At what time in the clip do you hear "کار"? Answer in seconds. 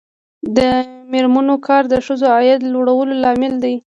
1.67-1.83